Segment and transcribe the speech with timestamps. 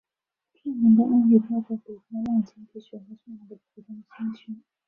[0.51, 4.61] 著名的案例包括北京的望京地区和上海的浦东新区。